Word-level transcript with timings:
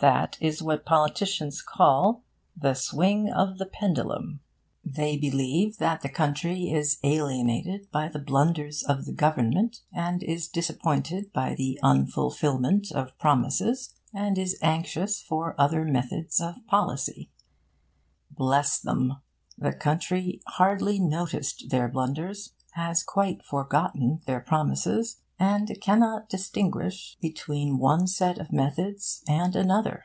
That 0.00 0.36
is 0.38 0.60
what 0.62 0.84
politicians 0.84 1.62
call 1.62 2.24
'the 2.54 2.74
swing 2.74 3.32
of 3.32 3.56
the 3.56 3.64
pendulum.' 3.64 4.40
They 4.84 5.16
believe 5.16 5.78
that 5.78 6.02
the 6.02 6.10
country 6.10 6.70
is 6.70 6.98
alienated 7.02 7.90
by 7.90 8.08
the 8.08 8.18
blunders 8.18 8.82
of 8.82 9.06
the 9.06 9.14
Government, 9.14 9.80
and 9.94 10.22
is 10.22 10.46
disappointed 10.46 11.32
by 11.32 11.54
the 11.54 11.80
unfulfilment 11.82 12.92
of 12.92 13.18
promises, 13.18 13.94
and 14.12 14.36
is 14.36 14.58
anxious 14.60 15.22
for 15.22 15.54
other 15.58 15.86
methods 15.86 16.38
of 16.38 16.56
policy. 16.66 17.30
Bless 18.30 18.78
them! 18.78 19.22
the 19.56 19.72
country 19.72 20.42
hardly 20.46 20.98
noticed 20.98 21.70
their 21.70 21.88
blunders, 21.88 22.52
has 22.72 23.02
quite 23.02 23.42
forgotten 23.42 24.20
their 24.26 24.40
promises, 24.40 25.22
and 25.36 25.76
cannot 25.80 26.28
distinguish 26.28 27.16
between 27.20 27.76
one 27.76 28.06
set 28.06 28.38
of 28.38 28.52
methods 28.52 29.20
and 29.26 29.56
another. 29.56 30.04